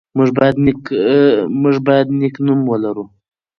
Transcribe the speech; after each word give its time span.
موږ 1.63 1.77
باید 1.87 2.07
نېک 2.19 2.35
نوم 2.45 2.59
ولرو. 2.67 3.05